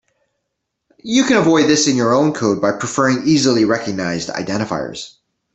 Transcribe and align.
You 1.03 1.25
can 1.25 1.37
avoid 1.37 1.67
this 1.67 1.87
in 1.87 1.95
your 1.95 2.11
own 2.15 2.33
code 2.33 2.59
by 2.59 2.71
preferring 2.71 3.21
easily 3.27 3.65
recognized 3.65 4.29
identifiers. 4.29 5.17